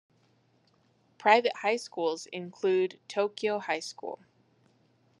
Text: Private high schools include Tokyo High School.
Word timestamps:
Private 1.19 1.57
high 1.57 1.75
schools 1.75 2.25
include 2.33 2.99
Tokyo 3.07 3.59
High 3.59 3.81
School. 3.81 4.17